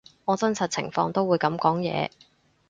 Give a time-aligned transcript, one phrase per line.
[0.25, 2.09] 我真實情況都會噉講嘢